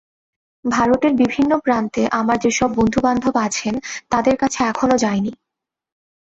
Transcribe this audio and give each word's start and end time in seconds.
ভারতের 0.65 1.13
বিভিন্ন 1.13 1.51
প্রান্তে 1.57 2.01
আমার 2.11 2.37
যে-সব 2.39 2.69
বন্ধু-বান্ধব 2.75 3.35
আছেন, 3.37 3.73
তাঁদের 4.09 4.35
কাছে 4.37 4.59
এখনও 4.63 4.97
যাইনি। 4.97 5.31